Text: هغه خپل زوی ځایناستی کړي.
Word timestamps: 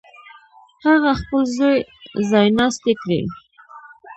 هغه 0.85 1.11
خپل 1.21 1.41
زوی 1.57 1.77
ځایناستی 2.31 2.93
کړي. 3.01 3.21